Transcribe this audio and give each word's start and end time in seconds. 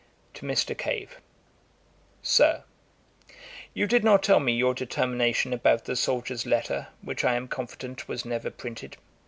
'To 0.33 0.47
MR. 0.47 0.75
CAVE. 0.75 1.17
'SIR, 2.23 2.63
'You 3.75 3.85
did 3.85 4.03
not 4.03 4.23
tell 4.23 4.39
me 4.39 4.51
your 4.51 4.73
determination 4.73 5.53
about 5.53 5.85
the 5.85 5.95
'Soldier's 5.95 6.43
Letter,' 6.47 6.87
which 7.03 7.23
I 7.23 7.35
am 7.35 7.47
confident 7.47 8.07
was 8.07 8.25
never 8.25 8.49
printed. 8.49 8.97